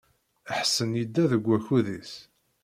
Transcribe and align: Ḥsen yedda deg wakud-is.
Ḥsen 0.57 0.89
yedda 0.99 1.23
deg 1.31 1.43
wakud-is. 1.47 2.13